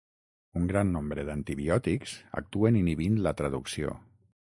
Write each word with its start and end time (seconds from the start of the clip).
Un 0.59 0.63
gran 0.69 0.93
nombre 0.93 1.25
d'antibiòtics 1.27 2.15
actuen 2.41 2.79
inhibint 2.81 3.21
la 3.29 3.35
traducció. 3.43 3.93